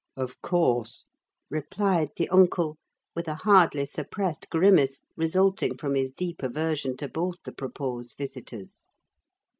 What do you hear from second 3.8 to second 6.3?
suppressed grimace, resulting from his